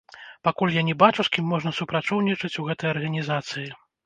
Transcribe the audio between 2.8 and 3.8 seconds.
арганізацыі.